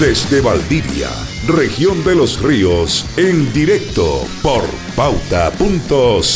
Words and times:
Desde 0.00 0.40
Valdivia, 0.40 1.10
región 1.46 2.02
de 2.04 2.14
los 2.14 2.40
ríos, 2.40 3.04
en 3.18 3.52
directo 3.52 4.26
por 4.42 4.64
pauta.cl. 4.96 5.58
Fluvial 5.60 6.30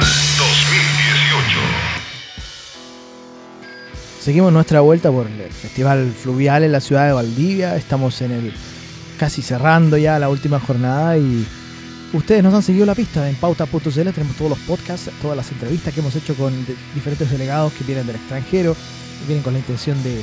2018. 0.00 1.60
Seguimos 4.20 4.52
nuestra 4.52 4.80
vuelta 4.80 5.12
por 5.12 5.28
el 5.28 5.52
Festival 5.52 6.10
Fluvial 6.10 6.64
en 6.64 6.72
la 6.72 6.80
ciudad 6.80 7.06
de 7.06 7.12
Valdivia. 7.12 7.76
Estamos 7.76 8.20
en 8.20 8.32
el 8.32 8.52
casi 9.16 9.42
cerrando 9.42 9.96
ya 9.96 10.18
la 10.18 10.28
última 10.28 10.58
jornada 10.58 11.16
y 11.16 11.46
ustedes 12.12 12.42
nos 12.42 12.52
han 12.52 12.64
seguido 12.64 12.84
la 12.84 12.96
pista 12.96 13.30
en 13.30 13.36
pauta.cl. 13.36 13.90
Tenemos 13.90 14.34
todos 14.36 14.50
los 14.50 14.58
podcasts, 14.66 15.08
todas 15.22 15.36
las 15.36 15.52
entrevistas 15.52 15.94
que 15.94 16.00
hemos 16.00 16.16
hecho 16.16 16.34
con 16.34 16.52
diferentes 16.96 17.30
delegados 17.30 17.72
que 17.74 17.84
vienen 17.84 18.08
del 18.08 18.16
extranjero, 18.16 18.74
que 18.74 19.26
vienen 19.28 19.44
con 19.44 19.52
la 19.52 19.60
intención 19.60 20.02
de, 20.02 20.20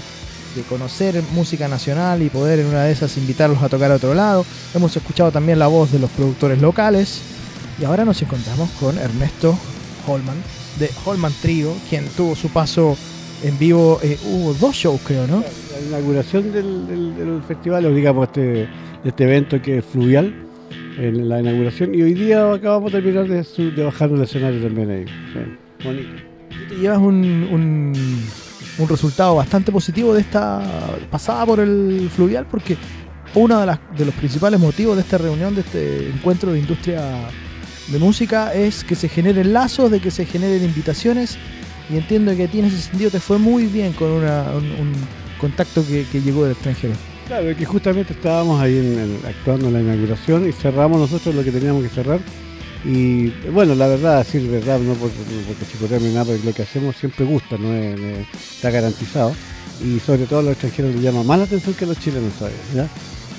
de 0.55 0.61
conocer 0.63 1.21
música 1.33 1.67
nacional 1.67 2.21
y 2.23 2.29
poder 2.29 2.59
en 2.59 2.67
una 2.67 2.83
de 2.85 2.91
esas 2.91 3.15
invitarlos 3.17 3.61
a 3.61 3.69
tocar 3.69 3.91
a 3.91 3.95
otro 3.95 4.13
lado. 4.13 4.45
Hemos 4.73 4.95
escuchado 4.95 5.31
también 5.31 5.59
la 5.59 5.67
voz 5.67 5.91
de 5.91 5.99
los 5.99 6.09
productores 6.11 6.61
locales 6.61 7.21
y 7.79 7.85
ahora 7.85 8.05
nos 8.05 8.21
encontramos 8.21 8.69
con 8.79 8.97
Ernesto 8.97 9.57
Holman 10.07 10.37
de 10.79 10.89
Holman 11.05 11.33
Trio, 11.41 11.73
quien 11.89 12.05
tuvo 12.15 12.35
su 12.35 12.49
paso 12.49 12.95
en 13.43 13.57
vivo. 13.59 13.99
eh, 14.03 14.17
hubo 14.25 14.53
dos 14.53 14.75
shows, 14.75 15.01
creo, 15.05 15.25
¿no? 15.27 15.43
La 15.81 15.87
inauguración 15.87 16.51
del, 16.51 16.87
del- 16.87 17.15
del 17.17 17.41
festival, 17.47 17.85
o 17.87 17.93
digamos, 17.93 18.27
este, 18.27 18.41
de 18.41 18.67
este 19.05 19.23
evento 19.23 19.61
que 19.61 19.79
es 19.79 19.85
fluvial, 19.85 20.33
en 20.99 21.29
la 21.29 21.39
inauguración, 21.39 21.93
y 21.93 22.01
hoy 22.01 22.13
día 22.15 22.51
acabamos 22.53 22.91
de 22.91 23.01
terminar 23.01 23.27
de, 23.27 23.71
de 23.71 23.83
bajar 23.83 24.09
el 24.11 24.21
escenario 24.21 24.61
también 24.61 24.89
ahí. 24.89 25.05
Bien, 25.33 25.57
bonito. 25.83 26.09
Llevas 26.79 26.97
un, 26.99 27.47
un, 27.51 27.93
un 28.79 28.87
resultado 28.87 29.35
bastante 29.35 29.71
positivo 29.71 30.13
de 30.13 30.21
esta 30.21 30.61
pasada 31.09 31.45
por 31.45 31.59
el 31.59 32.09
fluvial, 32.15 32.45
porque 32.49 32.77
uno 33.35 33.59
de, 33.59 33.65
las, 33.65 33.79
los 33.97 34.13
principales 34.15 34.59
motivos 34.59 34.95
de 34.95 35.01
esta 35.01 35.17
reunión, 35.17 35.55
de 35.55 35.61
este 35.61 36.09
encuentro 36.09 36.51
de 36.51 36.59
industria 36.59 37.01
de 37.87 37.99
música, 37.99 38.53
es 38.53 38.83
que 38.83 38.95
se 38.95 39.09
generen 39.09 39.53
lazos, 39.53 39.89
de 39.91 39.99
que 39.99 40.11
se 40.11 40.25
generen 40.25 40.63
invitaciones, 40.63 41.37
y 41.89 41.97
entiendo 41.97 42.35
que 42.35 42.43
a 42.43 42.47
ti 42.47 42.59
en 42.59 42.65
ese 42.65 42.77
sentido 42.81 43.09
te 43.11 43.19
fue 43.19 43.37
muy 43.37 43.65
bien 43.65 43.93
con 43.93 44.11
una- 44.11 44.43
un, 44.55 44.93
contacto 45.39 45.85
que, 45.87 46.03
que 46.11 46.19
llegó 46.19 46.43
del 46.43 46.53
extranjero. 46.53 46.93
Claro, 47.27 47.55
que 47.55 47.63
justamente 47.65 48.13
estábamos 48.13 48.59
ahí 48.59 48.75
en- 48.77 49.19
actuando 49.27 49.67
en 49.67 49.73
la 49.73 49.81
inauguración 49.81 50.49
y 50.49 50.51
cerramos 50.51 50.99
nosotros 50.99 51.35
lo 51.35 51.43
que 51.43 51.51
teníamos 51.51 51.83
que 51.83 51.89
cerrar. 51.89 52.19
Y 52.85 53.29
bueno, 53.51 53.75
la 53.75 53.87
verdad, 53.87 54.19
decir 54.23 54.47
verdad, 54.47 54.79
no 54.79 54.93
por- 54.93 55.09
no 55.09 55.15
porque 55.47 55.65
chicotearme 55.71 56.09
nada, 56.11 56.25
porque 56.25 56.45
lo 56.45 56.53
que 56.53 56.61
hacemos 56.63 56.95
siempre 56.95 57.25
gusta, 57.25 57.57
no 57.57 57.73
Es- 57.73 57.99
es- 57.99 58.27
está 58.55 58.69
garantizado. 58.69 59.33
Y 59.83 59.99
sobre 59.99 60.25
todo 60.25 60.39
a 60.39 60.43
los 60.43 60.51
extranjeros 60.53 60.93
les 60.95 61.03
llama 61.03 61.23
más 61.23 61.37
la 61.39 61.45
atención 61.45 61.73
que 61.75 61.85
a 61.85 61.87
los 61.87 61.99
chilenos 61.99 62.33
todavía. 62.33 62.57
¿ya? 62.73 62.87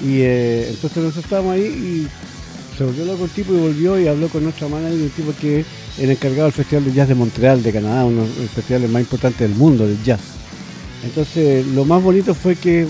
Y 0.06 0.20
eh, 0.20 0.68
entonces 0.70 1.02
nosotros 1.02 1.24
estábamos 1.24 1.54
ahí 1.54 1.62
y 1.62 2.06
se 2.76 2.84
volvió 2.84 3.04
loco 3.06 3.24
el 3.24 3.30
tipo 3.30 3.52
y 3.54 3.56
volvió 3.58 3.98
y 4.00 4.06
habló 4.06 4.28
con 4.28 4.44
nuestra 4.44 4.68
manager, 4.68 5.00
un 5.00 5.10
tipo 5.10 5.32
que 5.40 5.64
el 5.98 6.10
encargado 6.10 6.44
del 6.44 6.52
Festival 6.52 6.84
de 6.84 6.92
Jazz 6.92 7.08
de 7.08 7.14
Montreal, 7.16 7.62
de 7.62 7.72
Canadá, 7.72 8.04
uno 8.04 8.22
de 8.22 8.42
los 8.42 8.50
festivales 8.50 8.88
más 8.90 9.02
importantes 9.02 9.40
del 9.40 9.56
mundo 9.56 9.84
del 9.86 10.00
jazz. 10.04 10.20
Entonces, 11.04 11.66
lo 11.66 11.84
más 11.84 12.02
bonito 12.02 12.34
fue 12.34 12.54
que, 12.56 12.86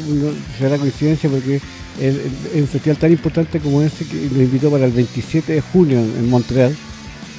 será 0.59 0.77
coincidencia 0.77 1.31
porque 1.31 1.61
el, 2.01 2.21
el- 2.55 2.63
un 2.63 2.69
festival 2.69 2.97
tan 2.99 3.13
importante 3.13 3.61
como 3.61 3.83
ese 3.83 4.05
que 4.05 4.17
nos 4.17 4.43
invitó 4.43 4.71
para 4.71 4.85
el 4.87 4.93
27 4.93 5.53
de 5.55 5.61
junio 5.61 5.99
en, 5.99 6.15
en 6.19 6.29
Montreal, 6.31 6.75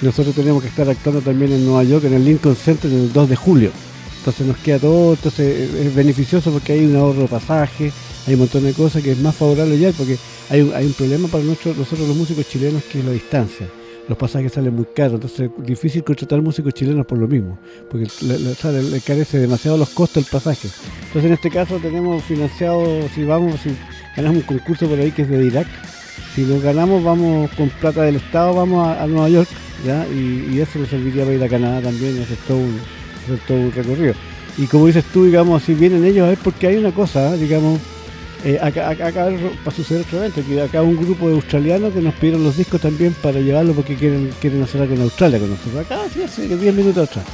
nosotros 0.02 0.34
tenemos 0.36 0.62
que 0.62 0.70
estar 0.70 0.90
actuando 0.90 1.22
también 1.22 1.52
en 1.52 1.66
Nueva 1.66 1.84
York, 1.84 2.06
en 2.06 2.14
el 2.14 2.24
Lincoln 2.26 2.56
Center, 2.56 2.90
en 2.92 3.00
el 3.00 3.14
2 3.14 3.30
de 3.30 3.36
julio. 3.36 3.72
Entonces 4.20 4.48
nos 4.48 4.58
queda 4.58 4.80
todo, 4.80 5.14
entonces 5.14 5.74
es 5.74 5.96
beneficioso 5.96 6.52
porque 6.52 6.74
hay 6.74 6.86
un 6.86 6.96
ahorro 6.96 7.22
de 7.24 7.28
pasaje, 7.28 7.92
hay 8.28 8.34
un 8.34 8.42
montón 8.42 8.64
de 8.64 8.74
cosas 8.74 9.02
que 9.02 9.12
es 9.12 9.18
más 9.20 9.36
favorable 9.36 9.78
ya, 9.80 9.92
porque 9.92 10.18
hay 10.50 10.62
un, 10.62 10.74
hay 10.74 10.86
un 10.86 10.94
problema 10.94 11.28
para 11.30 11.44
nosotros, 11.44 11.78
nosotros 11.78 12.08
los 12.08 12.18
músicos 12.18 12.48
chilenos 12.48 12.84
que 12.84 13.00
es 13.00 13.06
la 13.06 13.12
distancia. 13.12 13.68
Los 14.10 14.18
pasajes 14.18 14.52
salen 14.54 14.76
muy 14.76 14.86
caros, 14.96 15.16
entonces 15.16 15.50
es 15.60 15.66
difícil 15.66 16.04
contratar 16.04 16.42
músicos 16.42 16.74
chilenos 16.74 17.06
por 17.06 17.18
lo 17.20 17.28
mismo, 17.28 17.60
porque 17.92 18.08
le, 18.22 18.40
le- 18.40 19.02
carece 19.02 19.38
demasiado 19.38 19.78
los 19.78 19.90
costos 19.90 20.24
del 20.24 20.32
pasaje. 20.32 20.68
Entonces 21.08 21.26
en 21.26 21.34
este 21.34 21.50
caso 21.52 21.78
tenemos 21.78 22.24
financiado, 22.24 22.86
si 23.14 23.24
vamos, 23.24 23.60
si 23.62 23.70
ganamos 24.16 24.38
un 24.38 24.44
concurso 24.44 24.88
por 24.88 25.00
ahí 25.00 25.12
que 25.12 25.24
es 25.24 25.30
de 25.30 25.46
Irak, 25.46 25.68
si 26.36 26.46
lo 26.46 26.60
ganamos 26.60 27.04
vamos 27.04 27.50
con 27.52 27.70
plata 27.70 28.04
del 28.04 28.18
Estado, 28.18 28.54
vamos 28.54 28.88
a, 28.88 29.06
Nueva 29.08 29.30
York, 29.30 29.50
¿ya? 29.86 30.06
Y, 30.08 30.60
eso 30.60 30.80
nos 30.80 30.90
serviría 30.90 31.24
para 31.24 31.36
ir 31.36 31.44
a 31.44 31.50
Canadá 31.50 31.82
también 31.82 32.18
y 32.18 32.24
hacer 32.24 32.38
todo 32.48 32.58
un, 32.58 32.80
hacer 33.26 33.40
todo 33.48 33.58
un 33.58 33.72
recorrido. 33.72 34.14
Y 34.58 34.66
como 34.68 34.88
dices 34.88 35.06
tú, 35.14 35.26
digamos, 35.26 35.64
si 35.64 35.74
vienen 35.74 36.04
ellos 36.06 36.30
es 36.30 36.40
porque 36.40 36.68
hay 36.68 36.78
una 36.78 36.92
cosa, 36.92 37.34
¿eh? 37.34 37.38
digamos, 37.38 37.80
eh, 38.44 38.58
acá, 38.62 38.90
acá, 38.90 39.08
acá 39.08 39.26
va 39.26 39.72
a 39.72 39.72
suceder 39.72 40.06
otro 40.06 40.20
evento, 40.20 40.42
que 40.48 40.62
acá 40.62 40.82
un 40.82 40.98
grupo 40.98 41.28
de 41.28 41.36
australianos 41.36 41.94
que 41.94 42.02
nos 42.02 42.14
pidieron 42.16 42.44
los 42.44 42.58
discos 42.58 42.80
también 42.80 43.14
para 43.22 43.40
llevarlos 43.40 43.76
porque 43.76 43.96
quieren, 43.96 44.32
quieren 44.40 44.64
hacer 44.64 44.82
algo 44.82 44.96
en 44.96 45.02
Australia 45.02 45.40
con 45.40 45.50
nosotros. 45.50 45.86
Acá, 45.86 46.00
sí, 46.14 46.24
hace 46.24 46.48
10 46.48 46.74
minutos 46.74 47.10
atrás. 47.10 47.26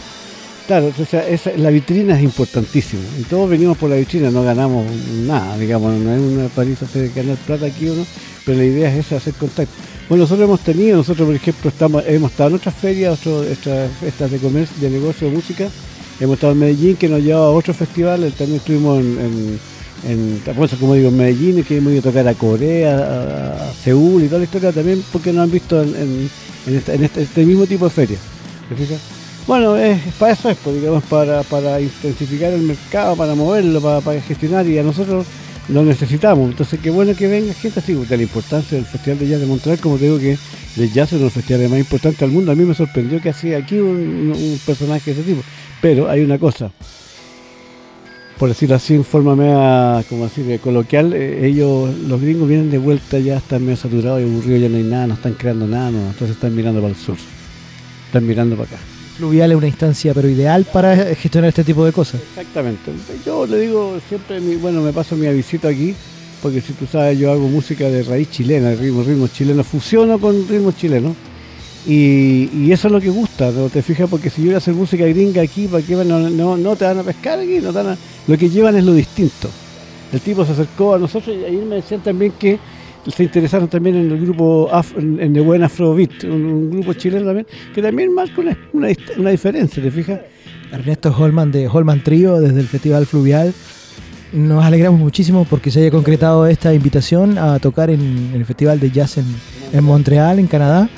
Claro, 0.68 0.92
o 1.00 1.06
sea, 1.06 1.24
la 1.58 1.70
vitrina 1.70 2.18
es 2.18 2.24
importantísima. 2.24 3.04
Y 3.20 3.24
todos 3.24 3.48
venimos 3.50 3.78
por 3.78 3.90
la 3.90 3.98
vitrina, 3.98 4.32
no 4.32 4.44
ganamos 4.44 4.84
nada, 5.26 5.56
digamos, 5.60 5.94
no 6.00 6.12
es 6.12 6.20
una 6.20 6.48
paliza 6.48 6.86
hacer 6.86 7.12
ganar 7.16 7.38
plata 7.38 7.68
aquí 7.68 7.88
o 7.90 7.94
no, 7.96 8.06
pero 8.46 8.58
la 8.58 8.66
idea 8.66 8.92
es 8.92 9.06
esa, 9.06 9.18
hacer 9.18 9.36
contacto. 9.36 9.72
Bueno, 10.10 10.24
nosotros 10.24 10.46
hemos 10.48 10.62
tenido, 10.62 10.98
nosotros 10.98 11.28
por 11.28 11.36
ejemplo 11.36 11.70
estamos, 11.70 12.04
hemos 12.08 12.32
estado 12.32 12.50
en 12.50 12.56
otras 12.56 12.74
ferias, 12.76 13.20
otro- 13.20 13.44
estas 13.44 14.32
de 14.32 14.38
comercio, 14.40 14.76
de 14.82 14.90
negocio, 14.90 15.30
de 15.30 15.36
música, 15.36 15.68
hemos 16.20 16.34
estado 16.36 16.54
en 16.54 16.60
Medellín 16.60 16.96
que 16.96 17.10
nos 17.10 17.22
lleva 17.22 17.46
a 17.46 17.50
otro 17.50 17.74
festival, 17.74 18.22
también 18.36 18.58
estuvimos 18.58 19.00
en, 19.00 19.60
en, 20.08 20.12
en 20.12 20.42
como 20.80 20.96
digo, 20.96 21.10
en 21.10 21.18
Medellín, 21.18 21.64
que 21.64 21.78
hemos 21.78 21.92
ido 21.92 22.00
a 22.00 22.04
tocar 22.04 22.28
a 22.28 22.34
Corea, 22.34 22.98
a, 22.98 23.74
Seúl 23.84 24.24
y 24.24 24.28
toda 24.28 24.40
la 24.40 24.46
historia 24.46 24.72
también, 24.72 25.04
porque 25.12 25.32
nos 25.32 25.44
han 25.44 25.52
visto 25.52 25.80
en, 25.84 26.30
en 26.68 26.76
este, 26.76 27.22
este 27.22 27.46
mismo 27.46 27.68
tipo 27.68 27.86
de 27.86 27.92
ferias. 27.92 28.20
¿Te 28.68 28.76
fijas? 28.76 29.00
Bueno, 29.48 29.78
es, 29.78 30.02
para 30.18 30.34
eso 30.34 30.50
es, 30.50 30.58
pues, 30.58 30.76
digamos, 30.78 31.04
para, 31.04 31.44
para 31.44 31.80
intensificar 31.80 32.52
el 32.52 32.64
mercado, 32.64 33.16
para 33.16 33.36
moverlo, 33.36 33.80
para, 33.80 34.20
gestionar 34.20 34.66
y 34.66 34.80
a 34.80 34.84
nosotros 34.84 35.28
lo 35.70 35.84
necesitamos. 35.84 36.50
Entonces, 36.50 36.80
qué 36.82 36.90
bueno 36.90 37.14
que 37.16 37.28
venga 37.28 37.54
gente 37.54 37.80
así, 37.80 37.94
de 37.94 38.18
la 38.18 38.24
importancia 38.24 38.76
del 38.76 38.88
Festival 38.88 39.20
de 39.20 39.28
Jazz 39.28 39.42
de 39.42 39.46
Montreal, 39.46 39.80
como 39.80 39.98
te 39.98 40.06
digo 40.06 40.18
que 40.18 40.38
el 40.78 40.92
jazz 40.92 41.10
es 41.10 41.14
uno 41.14 41.20
de 41.20 41.26
los 41.26 41.34
festivales 41.34 41.70
más 41.70 41.80
importantes 41.80 42.20
del 42.20 42.32
mundo. 42.32 42.52
A 42.52 42.56
mí 42.56 42.66
me 42.66 42.74
sorprendió 42.74 43.22
que 43.22 43.30
hacía 43.30 43.60
aquí 43.60 43.78
un, 43.78 44.60
personaje 44.66 45.14
de 45.14 45.22
ese 45.22 45.30
tipo. 45.30 45.44
Pero 45.80 46.10
hay 46.10 46.22
una 46.22 46.40
cosa, 46.40 46.72
por 48.40 48.50
decirlo 48.50 48.76
así, 48.76 48.96
en 48.96 49.06
forma 49.06 49.36
media, 49.36 50.04
como 50.10 50.24
decir, 50.24 50.60
coloquial, 50.60 51.14
eh, 51.14 51.46
ellos, 51.46 51.96
los 52.00 52.20
gringos 52.20 52.50
vienen 52.50 52.72
de 52.72 52.80
vuelta, 52.80 53.20
ya 53.20 53.38
están 53.38 53.62
medio 53.62 53.78
saturados 53.78 54.22
y 54.22 54.24
aburridos, 54.24 54.62
ya 54.62 54.70
no 54.70 54.78
hay 54.78 54.84
nada, 54.84 55.06
no 55.06 55.14
están 55.14 55.34
creando 55.34 55.68
nada, 55.68 55.92
no, 55.92 56.00
entonces 56.00 56.32
están 56.32 56.56
mirando 56.56 56.82
para 56.82 56.94
el 56.94 57.00
sur, 57.00 57.18
están 58.08 58.26
mirando 58.26 58.56
para 58.56 58.70
acá. 58.70 58.95
Fluvial 59.18 59.52
es 59.52 59.58
una 59.58 59.68
instancia, 59.68 60.14
pero 60.14 60.28
ideal 60.28 60.66
para 60.72 60.96
gestionar 61.16 61.50
este 61.50 61.64
tipo 61.64 61.86
de 61.86 61.92
cosas. 61.94 62.22
Exactamente. 62.22 62.92
Yo 63.26 63.46
le 63.48 63.60
digo 63.60 63.98
siempre, 64.10 64.40
bueno, 64.58 64.82
me 64.82 64.92
paso 64.92 65.16
mi 65.16 65.28
visita 65.30 65.70
aquí, 65.70 65.94
porque 66.42 66.60
si 66.60 66.74
tú 66.74 66.86
sabes, 66.86 67.18
yo 67.18 67.32
hago 67.32 67.48
música 67.48 67.86
de 67.90 68.04
raíz 68.04 68.30
chilena, 68.30 68.70
de 68.72 68.76
ritmo, 68.76 69.04
ritmo 69.04 69.28
chileno, 69.28 69.64
fusiono 69.64 70.20
con 70.20 70.48
ritmos 70.48 70.76
chilenos. 70.76 71.14
Y, 71.88 72.72
eso 72.72 72.88
es 72.88 72.92
lo 72.92 73.00
que 73.00 73.10
gusta, 73.10 73.52
¿no? 73.52 73.70
¿Te 73.70 73.82
fijas? 73.82 74.10
Porque 74.10 74.30
si 74.30 74.42
yo 74.42 74.48
voy 74.48 74.56
a 74.56 74.58
hacer 74.58 74.74
música 74.74 75.06
gringa 75.06 75.42
aquí, 75.44 75.68
¿para 75.68 75.86
qué 75.86 75.94
no, 75.96 76.30
no, 76.30 76.58
no 76.58 76.76
te 76.76 76.84
van 76.84 77.00
a 77.00 77.04
pescar 77.04 77.40
aquí? 77.40 77.60
No 77.62 77.72
te 77.72 77.80
a- 77.80 77.98
Lo 78.28 78.38
que 78.38 78.50
llevan 78.50 78.76
es 78.76 78.84
lo 78.84 78.94
distinto. 78.94 79.50
El 80.12 80.20
tipo 80.20 80.46
se 80.46 80.54
acercó 80.54 80.96
a 80.96 81.00
nosotros 81.00 81.36
y 81.40 81.44
ahí 81.46 81.58
me 81.58 81.76
decían 81.76 82.02
también 82.02 82.34
que 82.40 82.58
se 83.12 83.24
interesaron 83.24 83.68
también 83.68 83.96
en 83.96 84.12
el 84.12 84.20
grupo 84.20 84.70
Af- 84.72 84.98
en, 84.98 85.20
en 85.20 85.34
The 85.34 85.40
Buen 85.42 85.64
Afrobeat, 85.64 86.24
un, 86.26 86.32
un 86.32 86.70
grupo 86.72 86.94
chileno 86.94 87.26
también, 87.26 87.48
que 87.74 87.82
también 87.82 88.14
marca 88.14 88.42
una, 88.42 88.58
una, 88.74 88.88
una 89.18 89.30
diferencia, 89.30 89.82
¿te 89.82 89.92
fijas? 89.92 90.20
Ernesto 90.72 91.16
Holman 91.18 91.52
de 91.52 91.68
Holman 91.68 92.04
Trio 92.04 92.40
desde 92.40 92.60
el 92.60 92.68
Festival 92.68 93.06
Fluvial. 93.06 93.54
Nos 94.34 94.66
alegramos 94.66 95.00
muchísimo 95.00 95.46
porque 95.50 95.72
se 95.72 95.80
haya 95.82 95.92
concretado 95.92 96.48
esta 96.48 96.74
invitación 96.74 97.38
a 97.38 97.60
tocar 97.60 97.90
en, 97.90 98.32
el 98.34 98.44
Festival 98.46 98.80
de 98.80 98.92
Jazz 98.92 99.18
en, 99.20 99.26
en 99.72 99.84
Montreal, 99.84 100.40
en 100.40 100.48
Canadá. 100.48 100.90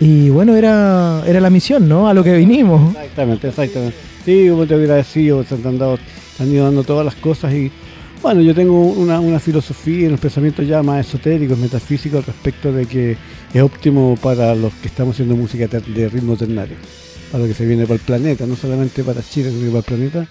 Y 0.00 0.30
bueno, 0.30 0.56
era, 0.56 1.22
era 1.26 1.40
la 1.40 1.48
misión, 1.48 1.88
¿no? 1.88 2.08
A 2.08 2.14
lo 2.14 2.24
que 2.24 2.36
vinimos. 2.36 2.94
Exactamente, 2.96 3.48
exactamente. 3.48 3.96
Sí, 4.24 4.48
como 4.50 4.66
te 4.66 4.76
hubiera 4.76 4.96
decidido, 4.96 5.44
se 5.44 5.54
han, 5.54 5.78
dado, 5.78 5.96
se 6.36 6.42
han 6.42 6.52
ido 6.52 6.64
dando 6.64 6.82
todas 6.82 7.04
las 7.04 7.14
cosas 7.14 7.54
y 7.54 7.70
Bueno, 8.22 8.40
yo 8.40 8.54
tengo 8.54 8.80
una, 8.80 9.18
una 9.18 9.40
filosofía, 9.40 10.06
unos 10.06 10.20
pensamientos 10.20 10.64
ya 10.64 10.80
más 10.80 11.04
esotéricos, 11.04 11.58
metafísicos 11.58 12.24
respecto 12.24 12.72
de 12.72 12.86
que 12.86 13.16
es 13.52 13.62
óptimo 13.62 14.16
para 14.22 14.54
los 14.54 14.72
que 14.74 14.86
estamos 14.86 15.16
haciendo 15.16 15.34
música 15.34 15.66
de 15.66 16.08
ritmo 16.08 16.36
ternario, 16.36 16.76
para 17.32 17.42
lo 17.42 17.48
que 17.48 17.54
se 17.54 17.66
viene 17.66 17.82
para 17.82 17.94
el 17.94 18.00
planeta, 18.00 18.46
no 18.46 18.54
solamente 18.54 19.02
para 19.02 19.22
Chile, 19.28 19.50
sino 19.50 19.66
para 19.72 19.78
el 19.78 19.84
planeta. 19.84 20.28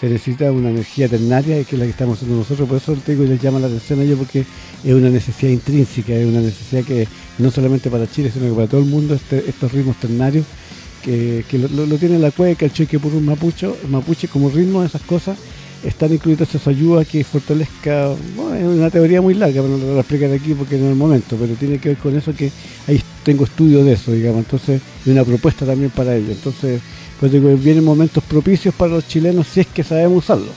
Se 0.00 0.08
necesita 0.08 0.52
una 0.52 0.70
energía 0.70 1.08
ternaria 1.08 1.64
que 1.64 1.74
es 1.74 1.78
la 1.80 1.84
que 1.84 1.90
estamos 1.90 2.18
haciendo 2.18 2.38
nosotros, 2.38 2.68
por 2.68 2.76
eso 2.76 2.94
te 2.94 3.16
digo, 3.16 3.24
les 3.24 3.42
llama 3.42 3.58
la 3.58 3.66
atención 3.66 3.98
a 3.98 4.04
ellos 4.04 4.18
porque 4.18 4.44
es 4.84 4.94
una 4.94 5.10
necesidad 5.10 5.50
intrínseca, 5.50 6.12
es 6.12 6.26
una 6.26 6.40
necesidad 6.40 6.84
que 6.84 7.08
no 7.38 7.50
solamente 7.50 7.90
para 7.90 8.08
Chile, 8.08 8.30
sino 8.32 8.46
que 8.46 8.54
para 8.54 8.68
todo 8.68 8.80
el 8.80 8.86
mundo 8.86 9.14
este, 9.14 9.44
estos 9.48 9.72
ritmos 9.72 9.96
ternarios 9.96 10.46
que, 11.02 11.44
lo, 11.58 11.98
tiene 11.98 12.18
la 12.18 12.30
cueca, 12.30 12.64
el 12.64 12.72
cheque 12.72 12.98
por 12.98 13.12
un 13.12 13.26
mapucho, 13.26 13.76
mapuche 13.88 14.28
como 14.28 14.48
ritmo, 14.48 14.84
esas 14.84 15.02
cosas, 15.02 15.38
están 15.84 16.12
incluidas 16.12 16.54
eso 16.54 16.70
ayuda 16.70 17.04
que 17.04 17.24
fortalezca, 17.24 18.14
bueno, 18.36 18.54
es 18.54 18.64
una 18.64 18.90
teoría 18.90 19.20
muy 19.20 19.34
larga, 19.34 19.62
pero 19.62 19.76
no 19.76 19.78
lo 19.78 19.86
voy 19.86 19.96
a 19.96 20.00
explicar 20.00 20.32
aquí 20.32 20.54
porque 20.54 20.76
no 20.76 20.84
es 20.84 20.90
el 20.90 20.96
momento, 20.96 21.36
pero 21.38 21.54
tiene 21.54 21.78
que 21.78 21.90
ver 21.90 21.98
con 21.98 22.16
eso 22.16 22.34
que 22.34 22.50
ahí 22.86 23.00
tengo 23.24 23.44
estudio 23.44 23.84
de 23.84 23.92
eso, 23.92 24.12
digamos, 24.12 24.40
entonces, 24.40 24.80
y 25.04 25.10
una 25.10 25.24
propuesta 25.24 25.66
también 25.66 25.90
para 25.90 26.16
ello, 26.16 26.32
entonces 26.32 26.80
pues 27.18 27.30
digo, 27.30 27.54
vienen 27.56 27.84
momentos 27.84 28.24
propicios 28.24 28.74
para 28.74 28.94
los 28.94 29.06
chilenos 29.06 29.46
si 29.46 29.60
es 29.60 29.68
que 29.68 29.84
sabemos 29.84 30.24
usarlo. 30.24 30.50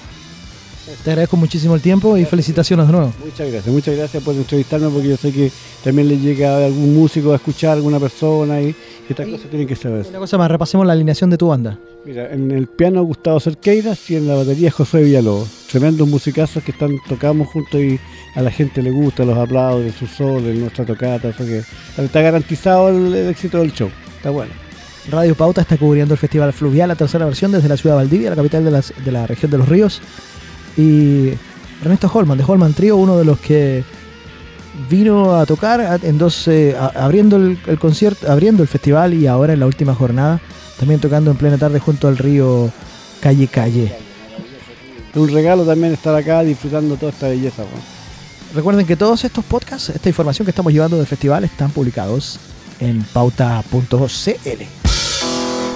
Te 1.04 1.12
agradezco 1.12 1.36
muchísimo 1.36 1.74
el 1.76 1.82
tiempo 1.82 2.16
y 2.18 2.26
felicitaciones 2.26 2.86
de 2.86 2.94
nuevo. 2.94 3.14
Muchas 3.24 3.52
gracias, 3.52 3.74
muchas 3.74 3.96
gracias 3.96 4.24
por 4.24 4.36
entrevistarme 4.36 4.90
porque 4.90 5.08
yo 5.08 5.18
sé 5.18 5.32
que 5.32 5.52
también 5.84 6.08
le 6.08 6.20
llega 6.20 6.58
a 6.58 6.66
algún 6.66 6.94
músico 6.94 7.34
a 7.34 7.38
escuchar 7.38 7.72
a 7.72 7.74
alguna 7.74 8.00
persona 8.00 8.62
y 8.62 8.76
estas 9.10 9.28
cosas 9.28 9.50
tienen 9.50 9.68
que 9.68 9.76
saber. 9.76 10.06
Una 10.10 10.20
cosa 10.20 10.38
más, 10.38 10.52
repasemos 10.52 10.86
la 10.86 10.94
alineación 10.94 11.30
de 11.30 11.38
tu 11.38 11.48
banda. 11.48 11.80
Mira, 12.06 12.32
en 12.32 12.52
el 12.52 12.68
piano 12.68 13.04
Gustavo 13.04 13.40
Cerqueiras 13.40 14.10
y 14.12 14.16
en 14.16 14.28
la 14.28 14.36
batería 14.36 14.70
José 14.70 15.02
Villalobos. 15.02 15.50
Tremendos 15.72 16.08
musicazos 16.08 16.64
que 16.64 16.72
están 16.72 16.98
tocamos 17.08 17.48
juntos 17.48 17.82
y 17.82 18.00
a 18.36 18.42
la 18.42 18.52
gente 18.52 18.82
le 18.84 18.92
gusta, 18.92 19.26
los 19.26 19.38
aplausos, 19.38 19.96
su 19.96 20.06
sol, 20.06 20.44
nuestra 20.60 20.86
tocata, 20.86 21.30
eso 21.30 21.44
que 21.46 21.64
está 21.98 22.22
garantizado 22.22 22.90
el 22.90 23.30
éxito 23.30 23.58
del 23.58 23.74
show. 23.74 23.90
Está 24.18 24.30
bueno. 24.30 24.52
Radio 25.10 25.36
Pauta 25.36 25.62
está 25.62 25.78
cubriendo 25.78 26.16
el 26.16 26.20
Festival 26.20 26.52
Fluvial, 26.52 26.88
la 26.88 26.96
tercera 26.96 27.26
versión, 27.26 27.52
desde 27.52 27.70
la 27.70 27.78
ciudad 27.78 27.96
de 27.96 28.04
Valdivia, 28.04 28.32
la 28.32 28.36
capital 28.36 28.66
de, 28.66 29.12
la 29.12 29.28
región 29.28 29.52
de 29.52 29.58
los 29.60 29.70
ríos. 29.70 30.02
Y 30.78 31.32
Ernesto 31.82 32.10
Holman, 32.14 32.38
de 32.38 32.44
Holman 32.46 32.74
Trio, 32.74 32.98
uno 32.98 33.18
de 33.18 33.26
los 33.26 33.40
que 33.40 33.84
vino 34.90 35.36
a 35.36 35.46
tocar 35.46 36.00
en 36.04 36.18
dos, 36.18 36.50
abriendo 36.96 37.38
el, 37.38 37.80
concierto, 37.80 38.32
abriendo 38.32 38.64
el 38.64 38.68
festival 38.70 39.14
y 39.14 39.28
ahora 39.28 39.54
en 39.54 39.60
la 39.60 39.66
última 39.66 39.96
jornada, 39.96 40.42
también 40.80 41.00
tocando 41.00 41.32
en 41.32 41.38
plena 41.38 41.58
tarde 41.58 41.80
junto 41.80 42.08
al 42.08 42.18
río 42.18 42.72
Calle 43.22 43.48
Calle. 43.48 43.96
Un 45.16 45.30
regalo 45.30 45.64
también 45.64 45.94
estar 45.94 46.14
acá 46.14 46.44
disfrutando 46.44 46.96
toda 46.98 47.12
esta 47.12 47.30
belleza. 47.30 47.64
Recuerden 48.54 48.86
que 48.86 48.96
todos 48.96 49.24
estos 49.24 49.44
podcasts, 49.46 49.90
esta 49.90 50.10
información 50.10 50.46
que 50.46 50.52
estamos 50.52 50.74
llevando 50.74 50.98
del 50.98 51.08
festival, 51.08 51.44
están 51.46 51.72
publicados 51.72 52.40
en 52.80 53.02
pauta.cl. 53.14 54.00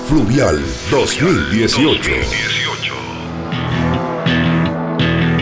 Fluvial 0.08 0.60
2018. 0.92 2.69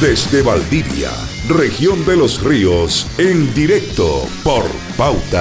desde 0.00 0.40
Valdivia, 0.40 1.10
región 1.48 2.06
de 2.06 2.16
los 2.16 2.42
ríos, 2.42 3.06
en 3.18 3.52
directo 3.54 4.26
por 4.42 4.64
pauta.cl. 4.96 5.40